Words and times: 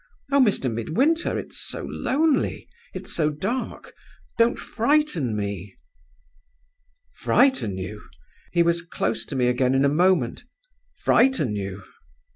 Oh, 0.31 0.39
Mr. 0.39 0.73
Midwinter, 0.73 1.37
it's 1.37 1.59
so 1.59 1.83
lonely, 1.83 2.67
it's 2.91 3.13
so 3.13 3.29
dark 3.29 3.93
don't 4.35 4.57
frighten 4.57 5.35
me!' 5.37 5.75
"'Frighten 7.13 7.77
you!' 7.77 8.01
He 8.51 8.63
was 8.63 8.81
close 8.81 9.25
to 9.25 9.35
me 9.35 9.45
again 9.45 9.75
in 9.75 9.85
a 9.85 9.89
moment. 9.89 10.43
'Frighten 11.03 11.55
you! 11.55 11.83